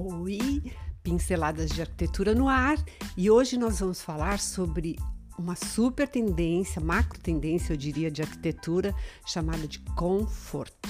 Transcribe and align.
Oi, 0.00 0.62
pinceladas 1.02 1.70
de 1.70 1.80
arquitetura 1.80 2.32
no 2.32 2.48
ar 2.48 2.76
e 3.16 3.28
hoje 3.28 3.58
nós 3.58 3.80
vamos 3.80 4.00
falar 4.00 4.38
sobre 4.38 4.96
uma 5.36 5.56
super 5.56 6.06
tendência, 6.06 6.80
macro 6.80 7.18
tendência, 7.18 7.72
eu 7.72 7.76
diria, 7.76 8.08
de 8.08 8.22
arquitetura 8.22 8.94
chamada 9.26 9.66
de 9.66 9.80
conforto. 9.96 10.88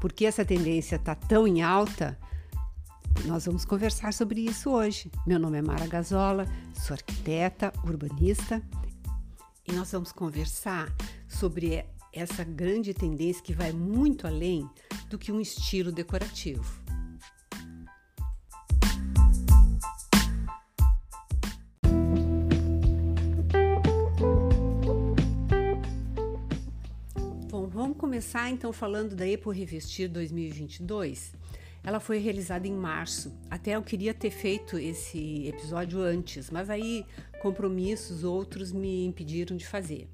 Por 0.00 0.10
que 0.10 0.24
essa 0.24 0.42
tendência 0.42 0.96
está 0.96 1.14
tão 1.14 1.46
em 1.46 1.60
alta? 1.60 2.18
Nós 3.26 3.44
vamos 3.44 3.66
conversar 3.66 4.14
sobre 4.14 4.40
isso 4.40 4.70
hoje. 4.70 5.10
Meu 5.26 5.38
nome 5.38 5.58
é 5.58 5.62
Mara 5.62 5.86
Gazola, 5.86 6.46
sou 6.72 6.94
arquiteta, 6.94 7.74
urbanista 7.84 8.62
e 9.68 9.72
nós 9.72 9.92
vamos 9.92 10.12
conversar 10.12 10.90
sobre 11.28 11.84
essa 12.10 12.42
grande 12.42 12.94
tendência 12.94 13.42
que 13.42 13.52
vai 13.52 13.70
muito 13.70 14.26
além 14.26 14.66
do 15.10 15.18
que 15.18 15.30
um 15.30 15.42
estilo 15.42 15.92
decorativo. 15.92 16.80
Começar 28.20 28.50
então 28.50 28.70
falando 28.70 29.16
da 29.16 29.26
Epo 29.26 29.48
Revestir 29.50 30.06
2022. 30.06 31.32
Ela 31.82 31.98
foi 31.98 32.18
realizada 32.18 32.68
em 32.68 32.72
março. 32.72 33.32
Até 33.50 33.76
eu 33.76 33.82
queria 33.82 34.12
ter 34.12 34.30
feito 34.30 34.78
esse 34.78 35.46
episódio 35.46 36.02
antes, 36.02 36.50
mas 36.50 36.68
aí 36.68 37.06
compromissos 37.40 38.22
outros 38.22 38.72
me 38.72 39.06
impediram 39.06 39.56
de 39.56 39.66
fazer. 39.66 40.06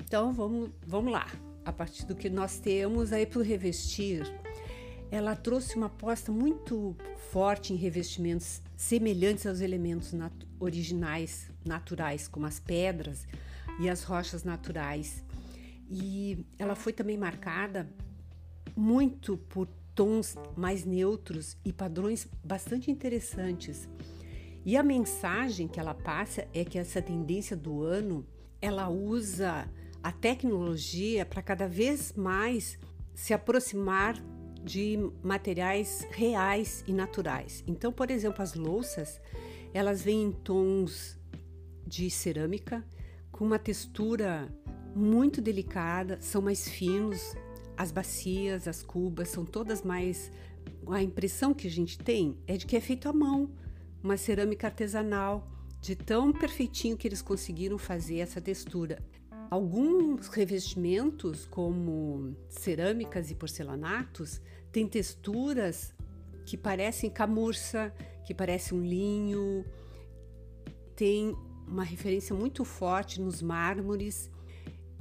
Então 0.00 0.32
vamos, 0.32 0.70
vamos 0.86 1.12
lá 1.12 1.26
a 1.64 1.72
partir 1.72 2.06
do 2.06 2.14
que 2.14 2.30
nós 2.30 2.60
temos 2.60 3.12
aí 3.12 3.26
para 3.26 3.42
revestir, 3.42 4.22
ela 5.10 5.34
trouxe 5.34 5.74
uma 5.74 5.86
aposta 5.86 6.30
muito 6.30 6.96
forte 7.32 7.72
em 7.72 7.76
revestimentos 7.76 8.62
semelhantes 8.76 9.44
aos 9.44 9.60
elementos 9.60 10.12
nat 10.12 10.32
originais, 10.60 11.50
naturais, 11.64 12.28
como 12.28 12.46
as 12.46 12.60
pedras 12.60 13.26
e 13.80 13.90
as 13.90 14.04
rochas 14.04 14.44
naturais. 14.44 15.24
E 15.94 16.46
ela 16.58 16.74
foi 16.74 16.90
também 16.90 17.18
marcada 17.18 17.86
muito 18.74 19.36
por 19.36 19.68
tons 19.94 20.38
mais 20.56 20.86
neutros 20.86 21.58
e 21.62 21.70
padrões 21.70 22.26
bastante 22.42 22.90
interessantes. 22.90 23.86
E 24.64 24.74
a 24.74 24.82
mensagem 24.82 25.68
que 25.68 25.78
ela 25.78 25.92
passa 25.92 26.48
é 26.54 26.64
que 26.64 26.78
essa 26.78 27.02
tendência 27.02 27.54
do 27.54 27.82
ano, 27.82 28.26
ela 28.58 28.88
usa 28.88 29.68
a 30.02 30.10
tecnologia 30.10 31.26
para 31.26 31.42
cada 31.42 31.68
vez 31.68 32.14
mais 32.14 32.78
se 33.14 33.34
aproximar 33.34 34.16
de 34.64 34.98
materiais 35.22 36.06
reais 36.12 36.82
e 36.86 36.92
naturais. 36.94 37.62
Então, 37.66 37.92
por 37.92 38.10
exemplo, 38.10 38.40
as 38.40 38.54
louças, 38.54 39.20
elas 39.74 40.00
vêm 40.00 40.22
em 40.22 40.32
tons 40.32 41.18
de 41.86 42.08
cerâmica 42.08 42.82
com 43.30 43.44
uma 43.44 43.58
textura 43.58 44.48
muito 44.94 45.40
delicada, 45.40 46.18
são 46.20 46.42
mais 46.42 46.68
finos, 46.68 47.34
as 47.76 47.90
bacias, 47.90 48.68
as 48.68 48.82
cubas 48.82 49.28
são 49.28 49.44
todas 49.44 49.82
mais 49.82 50.30
a 50.90 51.02
impressão 51.02 51.54
que 51.54 51.66
a 51.66 51.70
gente 51.70 51.98
tem 51.98 52.36
é 52.46 52.56
de 52.56 52.66
que 52.66 52.76
é 52.76 52.80
feito 52.80 53.08
à 53.08 53.12
mão, 53.12 53.50
uma 54.02 54.16
cerâmica 54.16 54.66
artesanal, 54.66 55.48
de 55.80 55.96
tão 55.96 56.32
perfeitinho 56.32 56.96
que 56.96 57.06
eles 57.06 57.22
conseguiram 57.22 57.78
fazer 57.78 58.18
essa 58.18 58.40
textura. 58.40 59.02
Alguns 59.50 60.28
revestimentos, 60.28 61.44
como 61.46 62.36
cerâmicas 62.48 63.30
e 63.30 63.34
porcelanatos, 63.34 64.40
têm 64.70 64.86
texturas 64.86 65.92
que 66.46 66.56
parecem 66.56 67.10
camurça, 67.10 67.92
que 68.24 68.32
parecem 68.32 68.78
um 68.78 68.82
linho. 68.82 69.64
Tem 70.96 71.36
uma 71.66 71.84
referência 71.84 72.34
muito 72.34 72.64
forte 72.64 73.20
nos 73.20 73.42
mármores. 73.42 74.30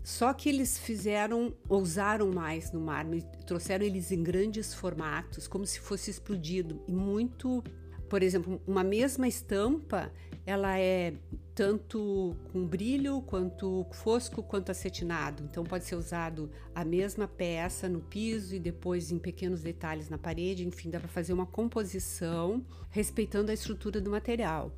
Só 0.04 0.34
que 0.34 0.50
eles 0.50 0.80
fizeram, 0.80 1.54
ousaram 1.70 2.32
mais 2.32 2.72
no 2.72 2.82
mármore, 2.82 3.24
trouxeram 3.46 3.86
eles 3.86 4.12
em 4.12 4.24
grandes 4.24 4.74
formatos, 4.74 5.48
como 5.48 5.66
se 5.66 5.80
fosse 5.80 6.10
explodido 6.10 6.84
e 6.88 6.92
muito 6.92 7.64
por 8.12 8.22
exemplo, 8.22 8.62
uma 8.68 8.84
mesma 8.84 9.26
estampa, 9.26 10.12
ela 10.46 10.78
é 10.78 11.14
tanto 11.56 12.36
com 12.52 12.68
brilho 12.68 13.22
quanto 13.22 13.88
fosco 13.94 14.44
quanto 14.44 14.70
acetinado. 14.70 15.44
Então 15.50 15.64
pode 15.64 15.86
ser 15.86 15.96
usado 15.96 16.52
a 16.76 16.84
mesma 16.84 17.26
peça 17.26 17.88
no 17.88 18.02
piso 18.02 18.54
e 18.54 18.60
depois 18.60 19.14
em 19.14 19.18
pequenos 19.18 19.62
detalhes 19.62 20.10
na 20.10 20.18
parede, 20.18 20.68
enfim, 20.68 20.90
dá 20.90 21.00
para 21.00 21.08
fazer 21.08 21.32
uma 21.32 21.46
composição 21.46 22.66
respeitando 22.90 23.50
a 23.50 23.54
estrutura 23.54 24.02
do 24.02 24.12
material. 24.12 24.76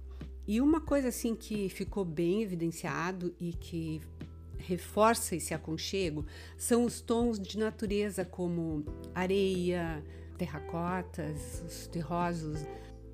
E 0.48 0.62
uma 0.62 0.80
coisa 0.80 1.08
assim 1.08 1.34
que 1.34 1.70
ficou 1.70 2.06
bem 2.06 2.44
evidenciado 2.44 3.34
e 3.40 3.52
que 3.54 4.00
reforça 4.66 5.36
esse 5.36 5.54
aconchego 5.54 6.26
são 6.58 6.86
os 6.86 7.02
tons 7.02 7.40
de 7.40 7.58
natureza 7.58 8.24
como 8.24 8.86
areia, 9.14 10.04
terracotas, 10.38 11.64
os 11.68 11.88
terrosos, 11.88 12.66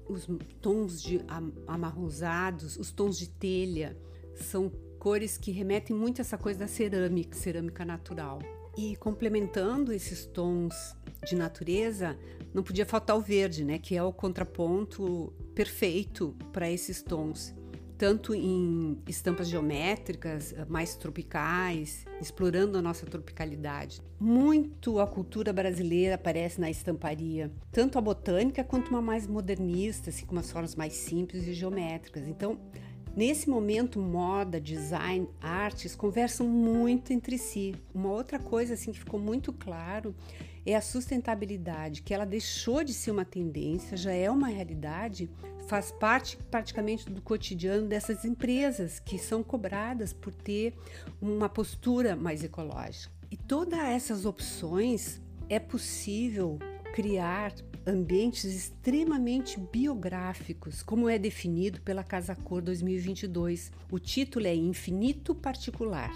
os 0.07 0.27
tons 0.61 1.01
de 1.01 1.21
amarronzados, 1.67 2.77
os 2.77 2.91
tons 2.91 3.17
de 3.17 3.29
telha, 3.29 3.97
são 4.35 4.71
cores 4.97 5.37
que 5.37 5.51
remetem 5.51 5.95
muito 5.95 6.19
a 6.19 6.21
essa 6.21 6.37
coisa 6.37 6.59
da 6.59 6.67
cerâmica, 6.67 7.37
cerâmica 7.37 7.85
natural. 7.85 8.39
E 8.77 8.95
complementando 8.95 9.91
esses 9.91 10.25
tons 10.25 10.95
de 11.27 11.35
natureza, 11.35 12.17
não 12.53 12.63
podia 12.63 12.85
faltar 12.85 13.17
o 13.17 13.21
verde, 13.21 13.63
né, 13.63 13.77
que 13.77 13.95
é 13.95 14.01
o 14.01 14.13
contraponto 14.13 15.33
perfeito 15.53 16.35
para 16.51 16.69
esses 16.69 17.01
tons 17.01 17.53
tanto 17.99 18.33
em 18.33 18.97
estampas 19.05 19.49
geométricas, 19.49 20.53
eh, 20.53 20.65
mais 20.69 20.95
tropicais, 20.95 22.05
explorando 22.21 22.77
a 22.77 22.81
nossa 22.81 23.05
tropicalidade. 23.05 24.01
Muito 24.17 25.01
a 25.01 25.05
cultura 25.05 25.51
brasileira 25.51 26.15
aparece 26.15 26.61
na 26.61 26.69
estamparia, 26.69 27.51
tanto 27.73 27.97
a 27.97 28.01
botânica 28.01 28.63
quanto 28.63 28.87
uma 28.89 29.01
mais 29.01 29.27
modernista, 29.27 30.11
assim, 30.11 30.25
com 30.25 30.31
umas 30.31 30.49
formas 30.49 30.75
mais 30.75 30.93
simples 30.93 31.45
e 31.45 31.53
geométricas. 31.53 32.25
Então, 32.25 32.57
Nesse 33.15 33.49
momento, 33.49 33.99
moda, 33.99 34.61
design, 34.61 35.27
artes 35.41 35.95
conversam 35.95 36.47
muito 36.47 37.11
entre 37.11 37.39
si. 37.39 37.75
Uma 37.93 38.11
outra 38.11 38.37
coisa 38.37 38.75
assim 38.75 38.91
que 38.91 38.99
ficou 38.99 39.19
muito 39.19 39.51
claro 39.51 40.15
é 40.71 40.75
a 40.75 40.81
sustentabilidade, 40.81 42.01
que 42.03 42.13
ela 42.13 42.25
deixou 42.25 42.83
de 42.83 42.93
ser 42.93 43.11
uma 43.11 43.25
tendência, 43.25 43.97
já 43.97 44.11
é 44.11 44.29
uma 44.29 44.47
realidade, 44.47 45.29
faz 45.67 45.91
parte 45.91 46.37
praticamente 46.37 47.09
do 47.09 47.21
cotidiano 47.21 47.87
dessas 47.87 48.23
empresas 48.23 48.99
que 48.99 49.17
são 49.17 49.43
cobradas 49.43 50.13
por 50.13 50.33
ter 50.33 50.75
uma 51.19 51.49
postura 51.49 52.15
mais 52.15 52.43
ecológica. 52.43 53.11
E 53.31 53.37
todas 53.37 53.79
essas 53.79 54.25
opções 54.25 55.21
é 55.49 55.59
possível 55.59 56.59
criar 56.93 57.53
ambientes 57.85 58.43
extremamente 58.43 59.59
biográficos, 59.59 60.83
como 60.83 61.09
é 61.09 61.17
definido 61.17 61.81
pela 61.81 62.03
Casa 62.03 62.35
Cor 62.35 62.61
2022. 62.61 63.71
O 63.89 63.97
título 63.97 64.45
é 64.45 64.53
Infinito 64.53 65.33
Particular, 65.33 66.11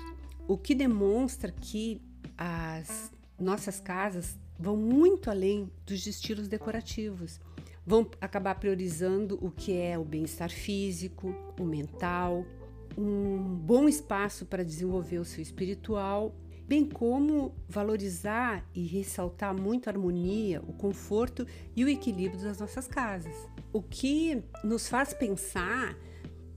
o 0.47 0.57
que 0.57 0.75
demonstra 0.75 1.51
que 1.51 2.01
as 2.37 3.11
nossas 3.39 3.79
casas 3.79 4.37
vão 4.57 4.77
muito 4.77 5.29
além 5.29 5.69
dos 5.85 6.05
estilos 6.05 6.47
decorativos. 6.47 7.39
Vão 7.85 8.09
acabar 8.21 8.55
priorizando 8.55 9.37
o 9.41 9.51
que 9.51 9.77
é 9.77 9.97
o 9.97 10.05
bem-estar 10.05 10.49
físico, 10.49 11.35
o 11.59 11.63
mental, 11.63 12.45
um 12.97 13.37
bom 13.37 13.89
espaço 13.89 14.45
para 14.45 14.63
desenvolver 14.63 15.19
o 15.19 15.25
seu 15.25 15.41
espiritual 15.41 16.33
bem 16.67 16.85
como 16.85 17.53
valorizar 17.67 18.65
e 18.73 18.85
ressaltar 18.85 19.53
muito 19.53 19.87
a 19.87 19.91
harmonia, 19.91 20.61
o 20.61 20.73
conforto 20.73 21.45
e 21.75 21.83
o 21.83 21.89
equilíbrio 21.89 22.41
das 22.41 22.59
nossas 22.59 22.87
casas. 22.87 23.35
O 23.71 23.81
que 23.81 24.41
nos 24.63 24.87
faz 24.87 25.13
pensar 25.13 25.97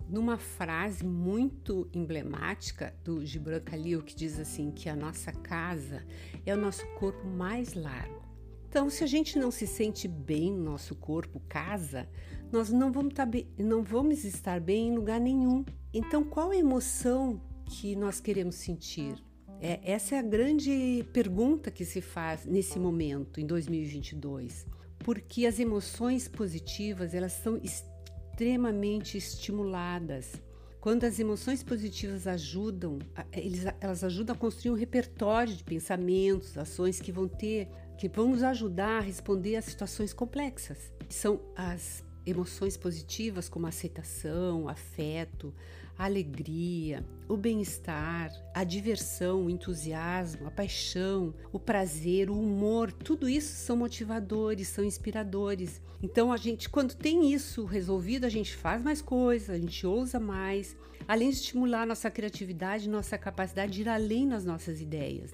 numa 0.09 0.39
frase 0.39 1.05
muito 1.05 1.89
emblemática 1.93 2.95
do 3.05 3.25
Gibran 3.25 3.61
Khalil 3.61 4.03
que 4.03 4.15
diz 4.15 4.39
assim 4.39 4.71
que 4.71 4.89
a 4.89 4.97
nossa 4.97 5.33
casa 5.33 6.05
é 6.45 6.55
o 6.55 6.57
nosso 6.57 6.87
corpo 6.95 7.27
mais 7.27 7.75
largo. 7.75 8.25
Então, 8.69 8.91
se 8.91 9.03
a 9.03 9.07
gente 9.07 9.39
não 9.39 9.51
se 9.51 9.67
sente 9.67 10.07
bem 10.07 10.53
no 10.53 10.65
nosso 10.65 10.95
corpo, 10.95 11.41
casa, 11.49 12.09
nós 12.53 12.71
não 12.71 12.93
vamos, 12.93 13.15
tá 13.15 13.25
bem, 13.25 13.49
não 13.59 13.83
vamos 13.83 14.25
estar 14.25 14.61
bem 14.61 14.89
em 14.89 14.95
lugar 14.95 15.21
nenhum. 15.21 15.65
Então, 15.95 16.23
qual 16.23 16.51
a 16.51 16.57
emoção 16.57 17.41
que 17.65 17.97
nós 17.97 18.21
queremos 18.21 18.57
sentir? 18.57 19.15
É, 19.61 19.81
essa 19.83 20.17
é 20.17 20.19
a 20.19 20.23
grande 20.23 21.07
pergunta 21.13 21.71
que 21.71 21.85
se 21.85 22.01
faz 22.01 22.45
nesse 22.45 22.79
momento, 22.79 23.41
em 23.41 23.47
2022, 23.47 24.67
porque 24.99 25.47
as 25.47 25.59
emoções 25.59 26.29
positivas 26.29 27.15
elas 27.15 27.33
são 27.33 27.57
extremamente 27.57 27.96
estimuladas 29.15 30.33
quando 30.87 31.03
as 31.03 31.19
emoções 31.19 31.65
positivas 31.65 32.29
ajudam, 32.29 33.01
elas 33.81 34.05
ajudam 34.05 34.37
a 34.37 34.39
construir 34.39 34.71
um 34.71 34.77
repertório 34.77 35.53
de 35.53 35.65
pensamentos, 35.65 36.57
ações 36.57 37.01
que 37.01 37.11
vão 37.11 37.27
ter, 37.27 37.69
que 37.99 38.09
vão 38.09 38.29
nos 38.29 38.45
ajudar 38.45 38.99
a 38.99 39.01
responder 39.01 39.57
a 39.57 39.63
situações 39.63 40.13
complexas. 40.13 40.93
São 41.09 41.41
as 41.57 42.05
emoções 42.25 42.77
positivas 42.77 43.49
como 43.49 43.67
aceitação, 43.67 44.69
afeto, 44.69 45.53
a 45.99 46.05
alegria, 46.05 47.05
o 47.29 47.37
bem-estar, 47.37 48.31
a 48.55 48.65
diversão, 48.65 49.47
o 49.47 49.51
entusiasmo, 49.51 50.47
a 50.47 50.51
paixão, 50.51 51.35
o 51.53 51.59
prazer, 51.59 52.29
o 52.31 52.39
humor, 52.39 52.93
tudo 52.93 53.29
isso 53.29 53.55
são 53.55 53.77
motivadores, 53.77 54.69
são 54.69 54.85
inspiradores. 54.85 55.81
Então 56.03 56.33
a 56.33 56.37
gente, 56.37 56.69
quando 56.69 56.95
tem 56.95 57.33
isso 57.33 57.65
resolvido, 57.65 58.25
a 58.25 58.29
gente 58.29 58.55
faz 58.55 58.83
mais 58.83 59.01
coisas, 59.01 59.51
a 59.51 59.59
gente 59.59 59.87
ousa 59.87 60.21
mais, 60.21 60.77
além 61.09 61.31
de 61.31 61.37
estimular 61.37 61.87
nossa 61.87 62.11
criatividade, 62.11 62.89
nossa 62.89 63.17
capacidade 63.17 63.73
de 63.73 63.81
ir 63.83 63.89
além 63.89 64.27
nas 64.27 64.45
nossas 64.45 64.81
ideias. 64.81 65.33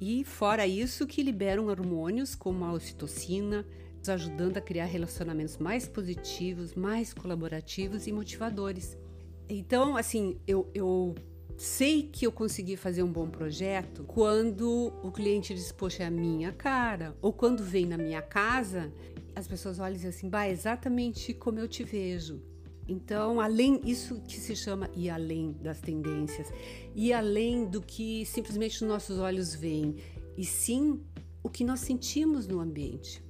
E 0.00 0.24
fora 0.24 0.66
isso, 0.66 1.06
que 1.06 1.22
liberam 1.22 1.68
hormônios 1.68 2.34
como 2.34 2.64
a 2.64 2.72
ocitocina, 2.72 3.64
nos 3.98 4.08
ajudando 4.08 4.56
a 4.56 4.60
criar 4.60 4.86
relacionamentos 4.86 5.58
mais 5.58 5.86
positivos, 5.86 6.74
mais 6.74 7.14
colaborativos 7.14 8.08
e 8.08 8.12
motivadores. 8.12 8.98
Então, 9.48 9.96
assim, 9.96 10.38
eu, 10.46 10.70
eu 10.74 11.14
sei 11.56 12.02
que 12.02 12.26
eu 12.26 12.32
consegui 12.32 12.76
fazer 12.76 13.02
um 13.02 13.12
bom 13.12 13.28
projeto 13.28 14.04
quando 14.04 14.92
o 15.02 15.10
cliente 15.10 15.54
diz, 15.54 15.70
poxa, 15.70 16.04
é 16.04 16.06
a 16.06 16.10
minha 16.10 16.52
cara. 16.52 17.16
Ou 17.20 17.32
quando 17.32 17.62
vem 17.62 17.86
na 17.86 17.96
minha 17.96 18.22
casa, 18.22 18.92
as 19.34 19.46
pessoas 19.46 19.78
olham 19.78 19.92
e 19.92 19.96
dizem 19.96 20.10
assim, 20.10 20.28
bah, 20.28 20.46
é 20.46 20.50
exatamente 20.50 21.32
como 21.34 21.58
eu 21.58 21.68
te 21.68 21.84
vejo. 21.84 22.40
Então, 22.88 23.40
além 23.40 23.80
isso 23.84 24.20
que 24.26 24.40
se 24.40 24.56
chama 24.56 24.90
ir 24.96 25.08
além 25.08 25.52
das 25.62 25.80
tendências, 25.80 26.52
e 26.94 27.12
além 27.12 27.64
do 27.64 27.80
que 27.80 28.26
simplesmente 28.26 28.82
os 28.82 28.88
nossos 28.88 29.18
olhos 29.18 29.54
veem, 29.54 29.96
e 30.36 30.44
sim 30.44 31.00
o 31.42 31.48
que 31.48 31.64
nós 31.64 31.80
sentimos 31.80 32.46
no 32.46 32.60
ambiente. 32.60 33.22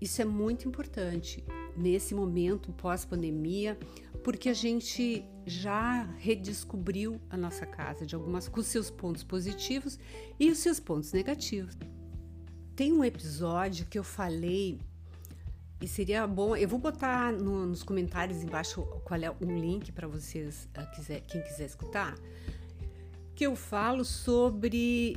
Isso 0.00 0.22
é 0.22 0.24
muito 0.24 0.66
importante 0.66 1.44
nesse 1.76 2.14
momento 2.14 2.72
pós-pandemia, 2.72 3.78
porque 4.22 4.48
a 4.48 4.54
gente 4.54 5.24
já 5.46 6.02
redescobriu 6.18 7.20
a 7.30 7.36
nossa 7.36 7.66
casa 7.66 8.06
de 8.06 8.14
algumas 8.14 8.48
com 8.48 8.62
seus 8.62 8.90
pontos 8.90 9.24
positivos 9.24 9.98
e 10.38 10.50
os 10.50 10.58
seus 10.58 10.78
pontos 10.78 11.12
negativos. 11.12 11.76
Tem 12.76 12.92
um 12.92 13.04
episódio 13.04 13.86
que 13.86 13.98
eu 13.98 14.04
falei 14.04 14.78
e 15.80 15.88
seria 15.88 16.26
bom, 16.26 16.54
eu 16.54 16.68
vou 16.68 16.78
botar 16.78 17.32
no, 17.32 17.66
nos 17.66 17.82
comentários 17.82 18.42
embaixo 18.42 18.82
qual 19.04 19.18
é 19.20 19.30
um 19.30 19.58
link 19.58 19.90
para 19.92 20.06
vocês, 20.06 20.68
uh, 20.76 20.94
quiser, 20.94 21.22
quem 21.22 21.42
quiser 21.42 21.64
escutar, 21.64 22.14
que 23.34 23.46
eu 23.46 23.56
falo 23.56 24.04
sobre 24.04 25.16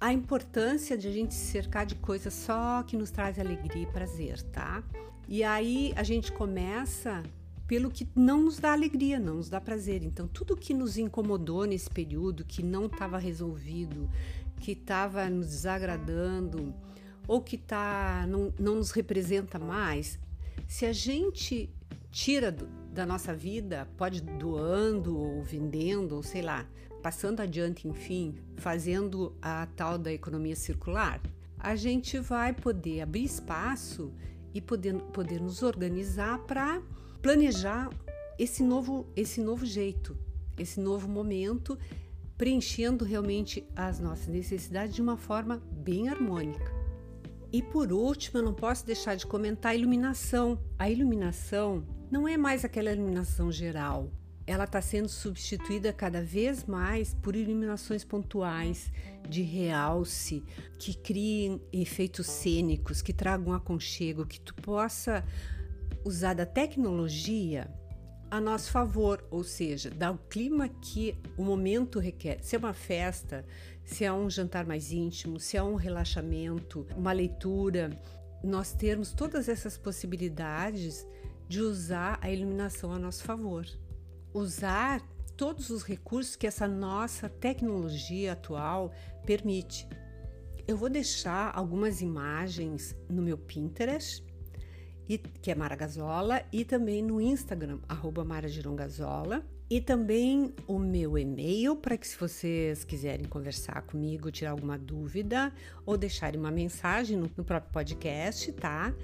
a 0.00 0.12
importância 0.12 0.96
de 0.96 1.08
a 1.08 1.10
gente 1.10 1.34
se 1.34 1.50
cercar 1.50 1.84
de 1.84 1.96
coisas 1.96 2.32
só 2.32 2.84
que 2.84 2.96
nos 2.96 3.10
traz 3.10 3.38
alegria 3.38 3.82
e 3.82 3.86
prazer, 3.86 4.40
tá? 4.44 4.82
E 5.28 5.42
aí 5.42 5.92
a 5.96 6.04
gente 6.04 6.30
começa 6.30 7.22
pelo 7.70 7.88
que 7.88 8.08
não 8.16 8.42
nos 8.42 8.58
dá 8.58 8.72
alegria, 8.72 9.20
não 9.20 9.36
nos 9.36 9.48
dá 9.48 9.60
prazer. 9.60 10.02
Então, 10.02 10.26
tudo 10.26 10.56
que 10.56 10.74
nos 10.74 10.98
incomodou 10.98 11.64
nesse 11.66 11.88
período, 11.88 12.44
que 12.44 12.64
não 12.64 12.86
estava 12.86 13.16
resolvido, 13.16 14.10
que 14.60 14.72
estava 14.72 15.30
nos 15.30 15.46
desagradando, 15.46 16.74
ou 17.28 17.40
que 17.40 17.56
tá, 17.56 18.26
não, 18.28 18.52
não 18.58 18.74
nos 18.74 18.90
representa 18.90 19.56
mais, 19.56 20.18
se 20.66 20.84
a 20.84 20.92
gente 20.92 21.70
tira 22.10 22.50
do, 22.50 22.66
da 22.92 23.06
nossa 23.06 23.32
vida, 23.32 23.88
pode 23.96 24.20
doando 24.20 25.16
ou 25.16 25.40
vendendo, 25.44 26.16
ou 26.16 26.24
sei 26.24 26.42
lá, 26.42 26.66
passando 27.00 27.38
adiante, 27.38 27.86
enfim, 27.86 28.34
fazendo 28.56 29.32
a 29.40 29.68
tal 29.76 29.96
da 29.96 30.12
economia 30.12 30.56
circular, 30.56 31.20
a 31.56 31.76
gente 31.76 32.18
vai 32.18 32.52
poder 32.52 33.02
abrir 33.02 33.22
espaço 33.22 34.12
e 34.52 34.60
poder, 34.60 34.94
poder 35.12 35.40
nos 35.40 35.62
organizar 35.62 36.36
para 36.40 36.82
planejar 37.22 37.90
esse 38.38 38.62
novo, 38.62 39.06
esse 39.14 39.40
novo 39.40 39.66
jeito, 39.66 40.16
esse 40.58 40.80
novo 40.80 41.08
momento, 41.08 41.78
preenchendo 42.36 43.04
realmente 43.04 43.66
as 43.76 44.00
nossas 44.00 44.26
necessidades 44.26 44.94
de 44.94 45.02
uma 45.02 45.16
forma 45.16 45.62
bem 45.70 46.08
harmônica. 46.08 46.72
E 47.52 47.62
por 47.62 47.92
último, 47.92 48.38
eu 48.38 48.44
não 48.44 48.54
posso 48.54 48.86
deixar 48.86 49.16
de 49.16 49.26
comentar 49.26 49.72
a 49.72 49.74
iluminação. 49.74 50.58
A 50.78 50.88
iluminação 50.88 51.84
não 52.10 52.26
é 52.26 52.36
mais 52.36 52.64
aquela 52.64 52.92
iluminação 52.92 53.50
geral. 53.50 54.10
Ela 54.46 54.64
está 54.64 54.80
sendo 54.80 55.08
substituída 55.08 55.92
cada 55.92 56.22
vez 56.22 56.64
mais 56.64 57.12
por 57.14 57.36
iluminações 57.36 58.04
pontuais, 58.04 58.90
de 59.28 59.42
realce, 59.42 60.42
que 60.78 60.94
criem 60.94 61.60
efeitos 61.72 62.26
cênicos, 62.26 63.02
que 63.02 63.12
tragam 63.12 63.52
aconchego, 63.52 64.26
que 64.26 64.40
tu 64.40 64.54
possa 64.54 65.24
usar 66.04 66.34
da 66.34 66.46
tecnologia 66.46 67.70
a 68.30 68.40
nosso 68.40 68.70
favor, 68.70 69.26
ou 69.30 69.42
seja, 69.42 69.90
dar 69.90 70.12
o 70.12 70.18
clima 70.18 70.68
que 70.68 71.18
o 71.36 71.42
momento 71.42 71.98
requer. 71.98 72.38
Se 72.42 72.54
é 72.54 72.58
uma 72.58 72.72
festa, 72.72 73.44
se 73.84 74.04
é 74.04 74.12
um 74.12 74.30
jantar 74.30 74.64
mais 74.64 74.92
íntimo, 74.92 75.40
se 75.40 75.56
é 75.56 75.62
um 75.62 75.74
relaxamento, 75.74 76.86
uma 76.96 77.12
leitura, 77.12 77.90
nós 78.42 78.72
termos 78.72 79.12
todas 79.12 79.48
essas 79.48 79.76
possibilidades 79.76 81.06
de 81.48 81.60
usar 81.60 82.18
a 82.22 82.30
iluminação 82.30 82.92
a 82.92 82.98
nosso 82.98 83.24
favor. 83.24 83.66
Usar 84.32 85.02
todos 85.36 85.70
os 85.70 85.82
recursos 85.82 86.36
que 86.36 86.46
essa 86.46 86.68
nossa 86.68 87.28
tecnologia 87.28 88.32
atual 88.32 88.92
permite. 89.26 89.88
Eu 90.68 90.76
vou 90.76 90.88
deixar 90.88 91.50
algumas 91.52 92.00
imagens 92.00 92.94
no 93.08 93.20
meu 93.20 93.36
Pinterest 93.36 94.22
e, 95.10 95.18
que 95.18 95.50
é 95.50 95.56
Mara 95.56 95.74
Gazola, 95.74 96.44
e 96.52 96.64
também 96.64 97.02
no 97.02 97.20
Instagram, 97.20 97.80
arroba 97.88 98.24
Mara 98.24 98.46
Girongazola. 98.46 99.44
E 99.68 99.80
também 99.80 100.54
o 100.68 100.78
meu 100.78 101.18
e-mail 101.18 101.74
para 101.74 101.96
que 101.96 102.06
se 102.06 102.16
vocês 102.16 102.84
quiserem 102.84 103.26
conversar 103.26 103.82
comigo, 103.82 104.30
tirar 104.30 104.52
alguma 104.52 104.78
dúvida 104.78 105.52
ou 105.84 105.96
deixarem 105.96 106.38
uma 106.38 106.50
mensagem 106.50 107.16
no, 107.16 107.28
no 107.36 107.44
próprio 107.44 107.72
podcast, 107.72 108.52
tá? 108.52 108.94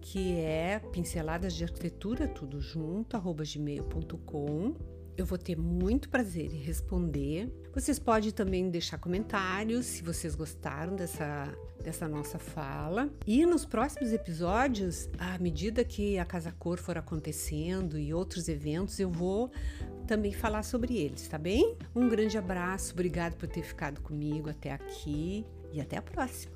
Que 0.00 0.34
é 0.36 0.80
pinceladas 0.92 1.52
de 1.52 1.64
arquitetura, 1.64 2.28
tudo 2.28 2.60
junto, 2.60 3.16
arroba 3.16 3.42
gmail.com. 3.44 4.74
Eu 5.16 5.26
vou 5.26 5.38
ter 5.38 5.56
muito 5.56 6.08
prazer 6.08 6.52
em 6.52 6.60
responder. 6.60 7.52
Vocês 7.74 7.98
podem 7.98 8.30
também 8.30 8.70
deixar 8.70 8.98
comentários 8.98 9.86
se 9.86 10.02
vocês 10.02 10.36
gostaram 10.36 10.94
dessa, 10.94 11.52
dessa 11.82 12.08
nossa 12.08 12.38
fala. 12.38 13.08
E 13.26 13.44
nos 13.46 13.64
próximos 13.64 14.12
episódios, 14.12 15.08
à 15.18 15.38
medida 15.38 15.84
que 15.84 16.18
a 16.18 16.24
Casa 16.24 16.52
Cor 16.58 16.78
for 16.78 16.98
acontecendo 16.98 17.98
e 17.98 18.12
outros 18.12 18.48
eventos, 18.48 18.98
eu 18.98 19.10
vou 19.10 19.50
também 20.06 20.32
falar 20.32 20.62
sobre 20.62 20.96
eles, 20.96 21.28
tá 21.28 21.38
bem? 21.38 21.76
Um 21.94 22.08
grande 22.08 22.38
abraço, 22.38 22.92
obrigado 22.92 23.36
por 23.36 23.48
ter 23.48 23.62
ficado 23.62 24.00
comigo 24.00 24.48
até 24.48 24.72
aqui 24.72 25.44
e 25.72 25.80
até 25.80 25.96
a 25.96 26.02
próxima. 26.02 26.55